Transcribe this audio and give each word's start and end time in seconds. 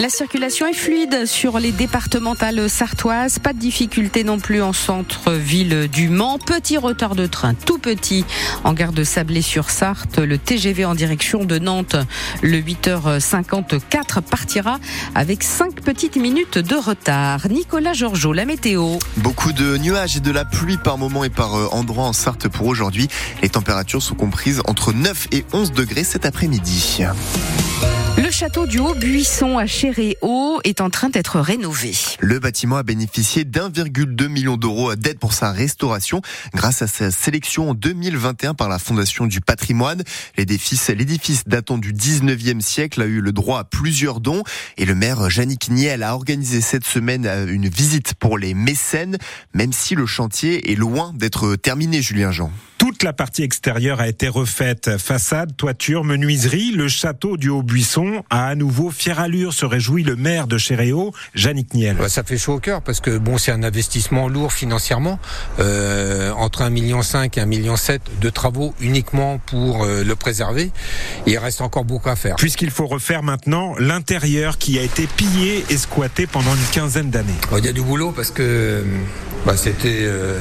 La 0.00 0.08
circulation 0.08 0.66
est 0.66 0.72
fluide 0.72 1.26
sur 1.26 1.58
les 1.58 1.72
départementales 1.72 2.70
sartoises. 2.70 3.38
Pas 3.38 3.52
de 3.52 3.58
difficulté 3.58 4.24
non 4.24 4.38
plus 4.38 4.62
en 4.62 4.72
centre-ville 4.72 5.88
du 5.92 6.08
Mans. 6.08 6.38
Petit 6.38 6.78
retard 6.78 7.14
de 7.14 7.26
train, 7.26 7.52
tout 7.52 7.76
petit, 7.76 8.24
en 8.64 8.72
gare 8.72 8.94
de 8.94 9.04
Sablé-sur-Sarthe. 9.04 10.16
Le 10.16 10.38
TGV 10.38 10.86
en 10.86 10.94
direction 10.94 11.44
de 11.44 11.58
Nantes, 11.58 11.96
le 12.40 12.62
8h54 12.62 14.22
partira 14.22 14.78
avec 15.14 15.42
5 15.42 15.82
petites 15.82 16.16
minutes 16.16 16.56
de 16.56 16.76
retard. 16.76 17.46
Nicolas 17.50 17.92
Georgeot, 17.92 18.32
la 18.32 18.46
météo. 18.46 18.96
Beaucoup 19.18 19.52
de 19.52 19.76
nuages 19.76 20.16
et 20.16 20.20
de 20.20 20.30
la 20.30 20.46
pluie 20.46 20.78
par 20.78 20.96
moment 20.96 21.24
et 21.24 21.30
par 21.30 21.56
euh, 21.56 21.68
endroit 21.72 22.04
en 22.04 22.14
Sarthe 22.14 22.48
pour 22.48 22.68
aujourd'hui. 22.68 23.08
Les 23.42 23.50
températures 23.50 24.00
sont 24.00 24.14
comprises 24.14 24.62
entre 24.66 24.94
9 24.94 25.28
et 25.32 25.44
11 25.52 25.72
degrés 25.72 26.04
cet 26.04 26.24
après-midi. 26.24 27.02
Le 28.40 28.46
château 28.46 28.66
du 28.66 28.78
Haut-Buisson 28.78 29.58
à 29.58 29.66
Chéréau 29.66 30.60
est 30.64 30.80
en 30.80 30.88
train 30.88 31.10
d'être 31.10 31.40
rénové. 31.40 31.92
Le 32.20 32.38
bâtiment 32.38 32.76
a 32.76 32.82
bénéficié 32.82 33.44
d'1,2 33.44 34.28
million 34.28 34.56
d'euros 34.56 34.96
d'aide 34.96 35.18
pour 35.18 35.34
sa 35.34 35.52
restauration 35.52 36.22
grâce 36.54 36.80
à 36.80 36.86
sa 36.86 37.10
sélection 37.10 37.68
en 37.68 37.74
2021 37.74 38.54
par 38.54 38.70
la 38.70 38.78
Fondation 38.78 39.26
du 39.26 39.42
patrimoine. 39.42 40.02
L'édifice 40.38 40.90
datant 41.46 41.76
du 41.76 41.92
19e 41.92 42.62
siècle 42.62 43.02
a 43.02 43.04
eu 43.04 43.20
le 43.20 43.32
droit 43.32 43.58
à 43.58 43.64
plusieurs 43.64 44.20
dons 44.20 44.42
et 44.78 44.86
le 44.86 44.94
maire 44.94 45.28
Yannick 45.30 45.68
Niel 45.68 46.02
a 46.02 46.14
organisé 46.14 46.62
cette 46.62 46.86
semaine 46.86 47.26
euh, 47.26 47.46
une 47.46 47.68
visite 47.68 48.14
pour 48.14 48.38
les 48.38 48.54
mécènes, 48.54 49.18
même 49.52 49.74
si 49.74 49.94
le 49.94 50.06
chantier 50.06 50.72
est 50.72 50.76
loin 50.76 51.12
d'être 51.14 51.56
terminé, 51.56 52.00
Julien 52.00 52.32
Jean. 52.32 52.50
Toute 53.00 53.06
la 53.06 53.12
partie 53.14 53.44
extérieure 53.44 53.98
a 53.98 54.08
été 54.08 54.28
refaite. 54.28 54.98
Façade, 54.98 55.56
toiture, 55.56 56.04
menuiserie. 56.04 56.72
Le 56.72 56.86
château 56.86 57.38
du 57.38 57.48
Haut-Buisson 57.48 58.24
a 58.28 58.48
à 58.48 58.54
nouveau 58.54 58.90
fière 58.90 59.20
allure, 59.20 59.54
se 59.54 59.64
réjouit 59.64 60.02
le 60.02 60.16
maire 60.16 60.46
de 60.46 60.58
Chéréo, 60.58 61.14
Jannick 61.34 61.72
Niel. 61.72 61.96
Bah, 61.96 62.10
ça 62.10 62.24
fait 62.24 62.36
chaud 62.36 62.56
au 62.56 62.58
cœur 62.58 62.82
parce 62.82 63.00
que 63.00 63.16
bon, 63.16 63.38
c'est 63.38 63.52
un 63.52 63.62
investissement 63.62 64.28
lourd 64.28 64.52
financièrement. 64.52 65.18
Euh, 65.60 66.30
entre 66.32 66.60
1,5 66.62 66.68
million 66.68 67.00
et 67.00 67.00
1,7 67.00 67.46
million 67.46 67.74
de 68.20 68.28
travaux 68.28 68.74
uniquement 68.82 69.38
pour 69.46 69.84
euh, 69.84 70.04
le 70.04 70.14
préserver. 70.14 70.70
Il 71.26 71.38
reste 71.38 71.62
encore 71.62 71.86
beaucoup 71.86 72.10
à 72.10 72.16
faire. 72.16 72.36
Puisqu'il 72.36 72.70
faut 72.70 72.86
refaire 72.86 73.22
maintenant 73.22 73.74
l'intérieur 73.78 74.58
qui 74.58 74.78
a 74.78 74.82
été 74.82 75.06
pillé 75.06 75.64
et 75.70 75.78
squatté 75.78 76.26
pendant 76.26 76.54
une 76.54 76.70
quinzaine 76.70 77.08
d'années. 77.08 77.32
Il 77.56 77.64
y 77.64 77.68
a 77.68 77.72
du 77.72 77.80
boulot 77.80 78.12
parce 78.12 78.30
que 78.30 78.84
bah, 79.46 79.56
c'était... 79.56 80.00
Euh 80.02 80.38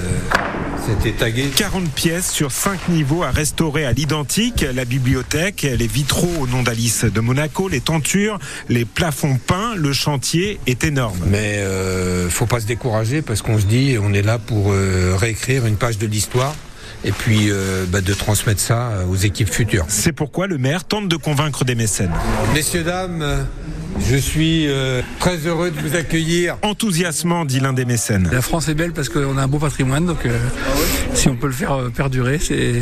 c'était 0.86 1.12
tagué. 1.12 1.50
40 1.56 1.90
pièces 1.90 2.32
sur 2.32 2.52
5 2.52 2.90
niveaux 2.90 3.24
à 3.24 3.32
restaurer 3.32 3.86
à 3.86 3.92
l'identique. 3.92 4.66
La 4.74 4.86
bibliothèque, 4.86 5.64
les 5.64 5.88
vitraux 5.88 6.32
au 6.42 6.48
nom 6.48 6.64
d'Alice 6.64 7.06
de 7.06 7.20
Monaco, 7.20 7.68
les 7.68 7.82
tentures, 7.82 8.40
les 8.68 8.86
plafonds 8.86 9.38
peints. 9.38 9.76
Le 9.76 9.94
chantier 9.94 10.60
est 10.68 10.84
énorme. 10.84 11.18
Mais 11.28 11.58
euh, 11.58 12.30
faut 12.30 12.46
pas 12.46 12.60
se 12.60 12.66
décourager 12.66 13.22
parce 13.22 13.42
qu'on 13.42 13.60
se 13.60 13.66
dit 13.66 13.98
on 14.02 14.14
est 14.14 14.22
là 14.22 14.40
pour 14.40 14.72
euh, 14.72 15.16
réécrire 15.18 15.66
une 15.66 15.76
page 15.76 15.98
de 15.98 16.08
l'histoire 16.08 16.56
et 17.04 17.12
puis 17.12 17.50
euh, 17.50 17.86
bah, 17.88 18.02
de 18.02 18.14
transmettre 18.14 18.62
ça 18.62 18.92
aux 19.10 19.16
équipes 19.16 19.50
futures. 19.50 19.86
C'est 19.88 20.12
pourquoi 20.12 20.48
le 20.48 20.58
maire 20.58 20.84
tente 20.84 21.08
de 21.08 21.16
convaincre 21.16 21.66
des 21.66 21.76
mécènes. 21.76 22.14
Messieurs, 22.54 22.84
dames, 22.84 23.46
je 24.08 24.18
suis 24.18 24.68
euh, 24.68 25.02
très 25.20 25.38
heureux 25.38 25.72
de 25.72 25.80
vous 25.80 25.96
accueillir. 25.96 26.58
Enthousiasmant, 26.62 27.46
dit 27.46 27.60
l'un 27.60 27.74
des 27.74 27.86
mécènes. 27.86 28.30
La 28.32 28.42
France 28.42 28.68
est 28.68 28.74
belle 28.74 28.94
parce 28.94 29.10
qu'on 29.10 29.38
a 29.38 29.44
un 29.44 29.48
beau 29.48 29.60
patrimoine, 29.60 30.06
donc 30.06 30.26
euh, 30.26 30.38
si 31.14 31.28
on 31.30 31.36
peut 31.36 31.48
le 31.48 31.54
faire 31.54 31.74
euh, 31.74 31.90
perdurer, 31.90 32.40
c'est 32.40 32.82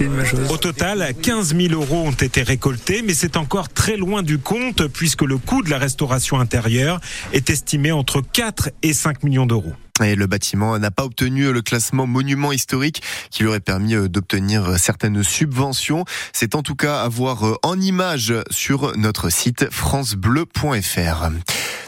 une 0.00 0.14
bonne 0.14 0.24
chose. 0.24 0.50
Au 0.50 0.56
total, 0.56 1.14
15 1.22 1.54
000 1.56 1.74
euros 1.74 2.06
ont 2.06 2.12
été 2.12 2.42
récoltés, 2.42 3.02
mais 3.02 3.14
c'est 3.14 3.36
encore 3.36 3.68
très 3.68 3.96
loin 3.96 4.22
du 4.22 4.38
compte 4.38 4.86
puisque 4.88 5.22
le 5.22 5.38
coût 5.38 5.62
de 5.62 5.70
la 5.70 5.78
restauration 5.78 6.40
intérieure 6.40 7.00
est 7.32 7.50
estimé 7.50 7.92
entre 7.92 8.20
4 8.20 8.70
et 8.82 8.92
5 8.92 9.22
millions 9.24 9.46
d'euros. 9.46 9.72
Et 10.02 10.14
le 10.14 10.26
bâtiment 10.26 10.78
n'a 10.78 10.90
pas 10.90 11.04
obtenu 11.04 11.52
le 11.52 11.62
classement 11.62 12.06
monument 12.06 12.52
historique 12.52 13.02
qui 13.30 13.42
lui 13.42 13.48
aurait 13.48 13.60
permis 13.60 13.94
euh, 13.94 14.08
d'obtenir 14.08 14.78
certaines 14.78 15.22
subventions. 15.22 16.04
C'est 16.32 16.54
en 16.54 16.62
tout 16.62 16.76
cas 16.76 17.00
à 17.00 17.08
voir 17.08 17.46
euh, 17.46 17.54
en 17.62 17.80
image 17.80 18.34
sur 18.50 18.96
notre 18.96 19.30
site 19.30 19.70
francebleu.fr. 19.70 21.28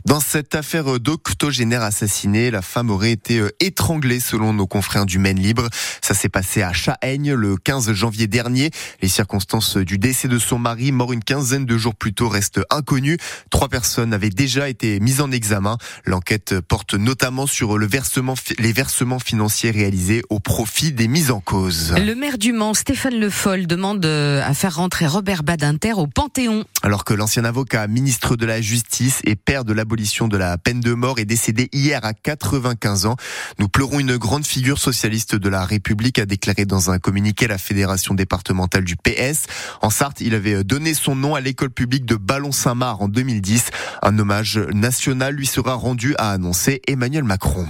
Dans 0.06 0.20
cette 0.20 0.54
affaire 0.54 0.98
d'octogénaire 0.98 1.82
assassiné, 1.82 2.50
la 2.50 2.62
femme 2.62 2.90
aurait 2.90 3.12
été 3.12 3.38
euh, 3.38 3.50
étranglée 3.60 4.18
selon 4.20 4.54
nos 4.54 4.66
confrères 4.66 5.04
du 5.04 5.18
Maine 5.18 5.38
Libre. 5.38 5.68
Ça 6.00 6.14
s'est 6.14 6.28
passé 6.28 6.62
à 6.62 6.72
Chahaigne 6.72 7.34
le 7.34 7.56
15 7.56 7.92
janvier 7.92 8.26
dernier. 8.26 8.70
Les 9.02 9.08
circonstances 9.08 9.76
du 9.76 9.98
décès 9.98 10.28
de 10.28 10.38
son 10.38 10.58
mari, 10.58 10.90
mort 10.90 11.12
une 11.12 11.22
quinzaine 11.22 11.66
de 11.66 11.76
jours 11.76 11.94
plus 11.94 12.14
tôt, 12.14 12.28
restent 12.28 12.60
inconnues. 12.70 13.18
Trois 13.50 13.68
personnes 13.68 14.14
avaient 14.14 14.30
déjà 14.30 14.68
été 14.68 15.00
mises 15.00 15.20
en 15.20 15.30
examen. 15.30 15.76
L'enquête 16.06 16.60
porte 16.60 16.94
notamment 16.94 17.46
sur 17.46 17.76
le 17.76 17.86
versement, 17.86 18.34
les 18.58 18.72
versements 18.72 19.18
financiers 19.18 19.70
réalisés 19.70 20.22
au 20.30 20.40
profit 20.40 20.92
des 20.92 21.08
mises 21.08 21.30
en 21.30 21.40
cause. 21.40 21.94
Le 21.98 22.14
maire 22.14 22.38
du 22.38 22.52
Mans, 22.52 22.74
Stéphane 22.74 23.18
Le 23.18 23.28
Foll, 23.28 23.66
demande 23.66 24.04
euh, 24.06 24.42
à 24.44 24.54
faire 24.54 24.76
rentrer 24.76 25.06
Robert 25.06 25.42
Badinter 25.42 25.92
au 25.92 26.06
Panthéon. 26.06 26.64
Alors 26.82 27.04
que 27.04 27.12
l'ancien 27.12 27.44
avocat, 27.44 27.86
ministre 27.86 28.36
de 28.36 28.46
la 28.46 28.60
Justice 28.62 29.20
et 29.24 29.36
père 29.36 29.64
de 29.64 29.74
la 29.74 29.84
l'abolition 29.90 30.28
de 30.28 30.36
la 30.36 30.56
peine 30.56 30.78
de 30.78 30.94
mort 30.94 31.18
est 31.18 31.24
décédé 31.24 31.68
hier 31.72 32.04
à 32.04 32.14
95 32.14 33.06
ans. 33.06 33.16
Nous 33.58 33.68
pleurons 33.68 33.98
une 33.98 34.16
grande 34.18 34.46
figure 34.46 34.78
socialiste 34.78 35.34
de 35.34 35.48
la 35.48 35.64
République, 35.64 36.20
a 36.20 36.26
déclaré 36.26 36.64
dans 36.64 36.92
un 36.92 37.00
communiqué 37.00 37.48
la 37.48 37.58
fédération 37.58 38.14
départementale 38.14 38.84
du 38.84 38.94
PS. 38.94 39.46
En 39.82 39.90
Sarthe, 39.90 40.20
il 40.20 40.36
avait 40.36 40.62
donné 40.62 40.94
son 40.94 41.16
nom 41.16 41.34
à 41.34 41.40
l'école 41.40 41.70
publique 41.70 42.04
de 42.04 42.14
Ballon-Saint-Marc 42.14 43.00
en 43.00 43.08
2010. 43.08 43.70
Un 44.02 44.16
hommage 44.20 44.58
national 44.72 45.34
lui 45.34 45.46
sera 45.46 45.74
rendu, 45.74 46.14
a 46.18 46.30
annoncé 46.30 46.82
Emmanuel 46.86 47.24
Macron. 47.24 47.66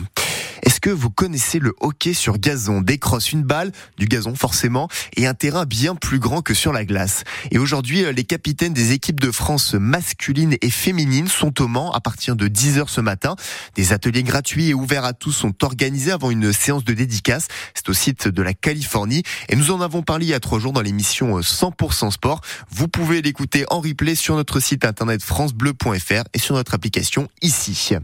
Que 0.80 0.88
vous 0.91 1.10
connaissez 1.10 1.58
le 1.58 1.74
hockey 1.80 2.14
sur 2.14 2.38
gazon? 2.38 2.80
Décrosse 2.80 3.32
une 3.32 3.42
balle, 3.42 3.70
du 3.98 4.06
gazon 4.06 4.34
forcément, 4.34 4.88
et 5.14 5.26
un 5.26 5.34
terrain 5.34 5.66
bien 5.66 5.94
plus 5.94 6.18
grand 6.18 6.41
que 6.41 6.54
sur 6.54 6.72
la 6.72 6.86
glace. 6.86 7.24
Et 7.50 7.58
aujourd'hui, 7.58 8.04
euh, 8.04 8.12
les 8.12 8.24
capitaines 8.24 8.72
des 8.72 8.92
équipes 8.92 9.20
de 9.20 9.30
France 9.30 9.74
masculines 9.74 10.56
et 10.62 10.70
féminines 10.70 11.28
sont 11.28 11.60
au 11.60 11.68
Mans 11.68 11.92
à 11.92 12.00
partir 12.00 12.34
de 12.34 12.48
10h 12.48 12.88
ce 12.88 13.02
matin. 13.02 13.36
Des 13.74 13.92
ateliers 13.92 14.22
gratuits 14.22 14.70
et 14.70 14.74
ouverts 14.74 15.04
à 15.04 15.12
tous 15.12 15.32
sont 15.32 15.64
organisés 15.64 16.12
avant 16.12 16.30
une 16.30 16.52
séance 16.52 16.84
de 16.84 16.94
dédicace. 16.94 17.48
C'est 17.74 17.88
au 17.91 17.94
site 17.94 18.28
de 18.28 18.42
la 18.42 18.54
Californie. 18.54 19.22
Et 19.50 19.56
nous 19.56 19.72
en 19.72 19.82
avons 19.82 20.02
parlé 20.02 20.26
il 20.26 20.30
y 20.30 20.34
a 20.34 20.41
trois 20.41 20.60
jours 20.60 20.72
dans 20.72 20.82
l'émission 20.82 21.41
100% 21.41 22.06
euh, 22.06 22.10
Sport. 22.10 22.41
Vous 22.70 22.88
pouvez 22.88 23.20
l'écouter 23.20 23.66
en 23.68 23.80
replay 23.80 24.14
sur 24.14 24.34
notre 24.34 24.60
site 24.60 24.86
internet 24.86 25.22
francebleu.fr 25.22 26.24
et 26.32 26.38
sur 26.38 26.54
notre 26.54 26.72
application 26.72 27.28
ici. 27.42 27.97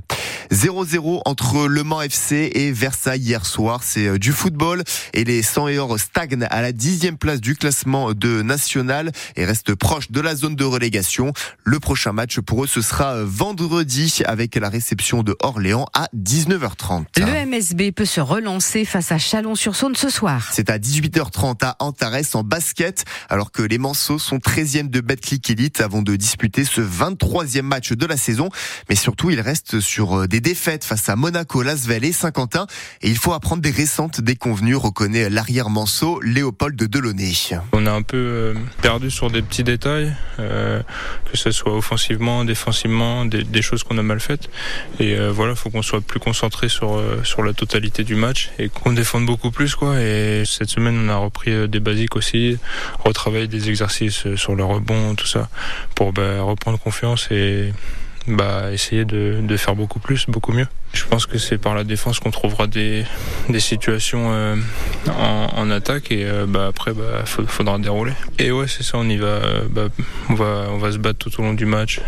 0-0 0.51 1.23
entre 1.25 1.67
Le 1.67 1.83
Mans 1.83 2.03
FC 2.03 2.51
et 2.55 2.73
Versailles 2.73 3.21
hier 3.21 3.47
soir. 3.47 3.83
C'est 3.83 4.07
euh, 4.07 4.19
du 4.19 4.33
football 4.33 4.83
et 5.13 5.25
les 5.25 5.43
100 5.43 5.69
et 5.69 5.79
or 5.79 5.99
stagnent 5.99 6.47
à 6.51 6.63
la 6.63 6.73
dixième 6.73 7.17
place 7.17 7.41
du 7.41 7.57
classement 7.57 8.13
de 8.13 8.43
national 8.43 9.13
et 9.37 9.45
restent 9.45 9.75
proches 9.75 10.11
de 10.11 10.21
la 10.21 10.35
zone 10.35 10.57
de 10.57 10.65
relégation. 10.65 11.33
Le 11.65 11.81
prochain 11.81 12.13
match 12.13 12.41
pour 12.41 12.65
eux, 12.65 12.67
ce 12.67 12.81
sera 12.81 13.15
euh, 13.15 13.25
vendredi 13.27 14.21
avec 14.25 14.55
la 14.57 14.69
réception 14.69 15.23
de 15.23 15.37
Orléans 15.41 15.87
à 15.95 16.09
19h30. 16.17 17.05
Le 17.19 17.47
MSB 17.47 17.93
peut 17.93 18.05
se 18.05 18.21
relancer 18.21 18.85
face 18.85 19.13
à 19.13 19.19
Chalon-sur-Saône 19.19 19.97
ce 19.97 20.11
soir. 20.11 20.49
C'est 20.53 20.71
à 20.71 20.79
18h30 20.79 21.65
à 21.65 21.77
Antares 21.81 22.17
en 22.35 22.43
basket, 22.43 23.05
alors 23.29 23.53
que 23.53 23.63
les 23.63 23.79
Manceaux 23.79 24.19
sont 24.19 24.39
13e 24.39 24.89
de 24.89 25.01
Betclic 25.01 25.51
Elite 25.51 25.81
avant 25.81 26.03
de 26.03 26.17
disputer 26.17 26.65
ce 26.65 26.81
23e 26.81 27.63
match 27.63 27.93
de 27.93 28.07
la 28.07 28.17
saison. 28.17 28.49
Mais 28.89 28.95
surtout, 28.95 29.31
ils 29.31 29.41
restent 29.41 29.81
sur 29.81 30.16
euh, 30.17 30.27
des 30.27 30.41
défaites 30.41 30.85
face 30.85 31.09
à 31.09 31.17
Monaco, 31.17 31.63
Lasvel 31.63 32.05
et 32.05 32.13
Saint-Quentin. 32.13 32.67
Et 33.03 33.09
il 33.09 33.17
faut 33.17 33.33
apprendre 33.33 33.63
des 33.63 33.71
récentes 33.71 34.21
déconvenues, 34.21 34.77
reconnaît 34.77 35.31
l'arrière 35.31 35.71
Manceau, 35.71 36.21
Léopold 36.21 36.77
de 36.77 36.87
Delaunay. 36.87 37.33
On 37.73 37.87
a 37.87 37.93
un 37.93 38.03
peu 38.03 38.17
euh, 38.17 38.55
perdu 38.83 39.11
sur 39.11 39.31
des 39.31 39.43
petits 39.43 39.65
détails, 39.65 40.15
euh, 40.39 40.83
que 41.31 41.37
ce 41.37 41.51
soit 41.51 41.75
offensivement, 41.75 42.45
défensivement, 42.45 43.25
des, 43.25 43.63
choses 43.63 43.83
qu'on 43.83 43.99
a 43.99 44.03
mal 44.03 44.21
faites. 44.21 44.49
Et 45.01 45.17
voilà, 45.29 45.53
il 45.53 45.57
faut 45.57 45.71
qu'on 45.71 45.83
soit 45.83 46.01
plus 46.01 46.21
concentré 46.21 46.69
sur, 46.69 47.03
sur 47.25 47.43
la 47.43 47.53
totalité 47.53 48.05
du 48.05 48.15
match 48.15 48.51
et 48.59 48.69
qu'on 48.69 48.93
défende 48.93 49.27
beaucoup 49.27 49.51
plus. 49.51 49.75
quoi. 49.75 50.01
Et 50.01 50.45
cette 50.47 50.71
semaine, 50.71 50.97
on 50.99 51.09
a 51.09 51.17
repris 51.17 51.69
des 51.69 51.81
basiques 51.81 52.15
aussi, 52.17 52.59
retravailler 53.05 53.49
des 53.49 53.69
exercices 53.69 54.35
sur 54.37 54.55
le 54.55 54.65
rebond, 54.65 55.15
tout 55.15 55.27
ça, 55.27 55.49
pour 55.95 56.13
bah, 56.13 56.43
reprendre 56.43 56.79
confiance 56.79 57.29
et 57.31 57.73
bah, 58.27 58.73
essayer 58.73 59.05
de, 59.05 59.41
de, 59.43 59.57
faire 59.57 59.77
beaucoup 59.77 59.99
plus, 59.99 60.27
beaucoup 60.27 60.53
mieux. 60.53 60.67
Je 60.93 61.05
pense 61.05 61.27
que 61.27 61.39
c'est 61.39 61.59
par 61.59 61.75
la 61.75 61.85
défense 61.85 62.19
qu'on 62.19 62.31
trouvera 62.31 62.67
des, 62.67 63.05
des 63.49 63.61
situations 63.61 64.33
euh, 64.33 64.57
en, 65.09 65.49
en, 65.57 65.71
attaque 65.71 66.11
et 66.11 66.25
euh, 66.25 66.47
bah, 66.47 66.67
après 66.69 66.93
bah, 66.93 67.25
faudra 67.25 67.79
dérouler. 67.79 68.13
Et 68.39 68.51
ouais 68.51 68.67
c'est 68.69 68.83
ça, 68.83 68.99
on 68.99 69.09
y 69.09 69.17
va, 69.17 69.27
euh, 69.27 69.67
bah, 69.71 69.89
on 70.31 70.35
va, 70.35 70.67
on 70.71 70.79
va 70.79 70.93
se 70.93 70.99
battre 70.99 71.19
tout 71.19 71.41
au 71.41 71.45
long 71.45 71.55
du 71.55 71.67
match. 71.67 72.01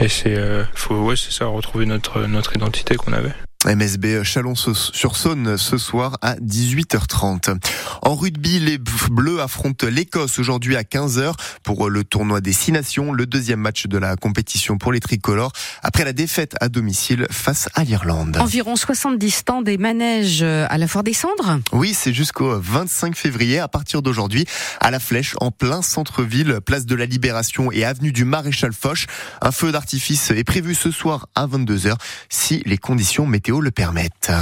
et 0.00 0.08
c'est, 0.08 0.38
faut, 0.74 0.96
ouais 0.96 1.16
c'est 1.16 1.32
ça, 1.32 1.46
retrouver 1.46 1.86
notre, 1.86 2.20
notre 2.26 2.56
identité 2.56 2.96
qu'on 2.96 3.12
avait. 3.12 3.32
MSB 3.66 4.24
Chalon-sur-Saône 4.24 5.56
ce 5.56 5.78
soir 5.78 6.18
à 6.20 6.34
18h30. 6.36 7.56
En 8.02 8.14
rugby, 8.14 8.58
les 8.58 8.78
Bleus 8.78 9.40
affrontent 9.40 9.86
l'Écosse 9.86 10.38
aujourd'hui 10.38 10.76
à 10.76 10.82
15h 10.82 11.34
pour 11.62 11.88
le 11.88 12.02
tournoi 12.02 12.40
des 12.40 12.52
Six 12.52 12.72
Nations, 12.72 13.12
le 13.12 13.26
deuxième 13.26 13.60
match 13.60 13.86
de 13.86 13.98
la 13.98 14.16
compétition 14.16 14.78
pour 14.78 14.92
les 14.92 15.00
tricolores 15.00 15.52
après 15.82 16.04
la 16.04 16.12
défaite 16.12 16.54
à 16.60 16.68
domicile 16.68 17.26
face 17.30 17.68
à 17.74 17.84
l'Irlande. 17.84 18.36
Environ 18.38 18.76
70 18.76 19.30
stands 19.30 19.62
des 19.62 19.78
manèges 19.78 20.42
à 20.42 20.78
la 20.78 20.86
Fort 20.86 21.02
des 21.02 21.12
Cendres 21.12 21.58
Oui, 21.72 21.94
c'est 21.94 22.12
jusqu'au 22.12 22.58
25 22.58 23.16
février 23.16 23.58
à 23.58 23.68
partir 23.68 24.02
d'aujourd'hui 24.02 24.46
à 24.80 24.90
la 24.90 25.00
Flèche 25.00 25.34
en 25.40 25.50
plein 25.50 25.82
centre-ville, 25.82 26.60
place 26.64 26.86
de 26.86 26.94
la 26.94 27.06
Libération 27.06 27.70
et 27.72 27.84
avenue 27.84 28.12
du 28.12 28.24
Maréchal 28.24 28.72
Foch. 28.72 29.06
Un 29.40 29.52
feu 29.52 29.72
d'artifice 29.72 30.30
est 30.30 30.44
prévu 30.44 30.74
ce 30.74 30.90
soir 30.90 31.28
à 31.34 31.46
22h 31.46 31.94
si 32.28 32.62
les 32.66 32.78
conditions 32.78 33.26
météo 33.26 33.60
le 33.60 33.70
permettent. 33.70 34.32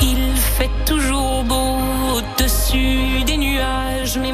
Il 0.00 0.27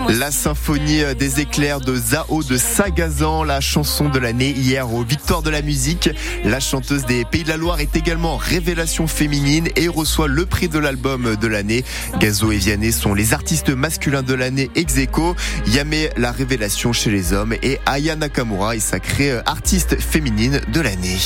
La 0.09 0.31
symphonie 0.31 1.03
des 1.19 1.41
éclairs 1.41 1.81
de 1.81 1.97
Zao 1.97 2.43
de 2.43 2.57
Sagazan, 2.57 3.43
la 3.45 3.61
chanson 3.61 4.09
de 4.09 4.19
l'année 4.19 4.51
hier 4.51 4.93
aux 4.93 5.03
Victoires 5.03 5.43
de 5.43 5.51
la 5.51 5.63
musique. 5.63 6.11
La 6.45 6.61
chanteuse 6.61 7.05
des 7.07 7.25
Pays 7.25 7.43
de 7.43 7.49
la 7.49 7.57
Loire 7.57 7.81
est 7.81 7.97
également 7.97 8.37
révélation 8.37 9.07
féminine 9.07 9.69
et 9.77 9.89
reçoit 9.89 10.29
le 10.29 10.47
prix 10.47 10.69
de 10.69 10.79
l'album 10.79 11.37
de 11.37 11.47
l'année. 11.47 11.85
Gazo 12.19 12.53
et 12.53 12.57
Vianney 12.57 12.93
sont 12.93 13.15
les 13.15 13.33
artistes 13.33 13.71
masculins 13.71 14.23
de 14.23 14.35
l'année 14.35 14.71
ex 14.75 14.97
aequo. 14.97 15.35
Yame, 15.67 16.09
la 16.17 16.33
révélation 16.33 16.93
chez 16.93 17.11
les 17.11 17.33
hommes 17.33 17.55
et 17.63 17.81
Aya 17.87 18.17
Nakamura 18.17 18.77
est 18.77 18.81
sacrée 18.81 19.33
artiste 19.47 20.01
féminine 20.01 20.61
de 20.69 20.81
l'année. 20.81 21.19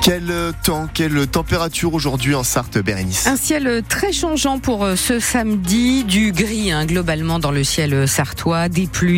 Quel 0.00 0.32
temps, 0.64 0.88
quelle 0.92 1.26
température 1.26 1.92
aujourd'hui 1.92 2.34
en 2.34 2.42
Sarthe, 2.42 2.78
Bérénice 2.78 3.26
Un 3.26 3.36
ciel 3.36 3.82
très 3.88 4.12
changeant 4.12 4.58
pour 4.58 4.86
ce 4.96 5.18
samedi, 5.18 6.04
du 6.04 6.32
gris 6.32 6.72
hein, 6.72 6.86
globalement 6.86 7.38
dans 7.38 7.50
le 7.50 7.64
ciel 7.64 8.08
sartois, 8.08 8.68
des 8.68 8.86
pluies. 8.86 9.16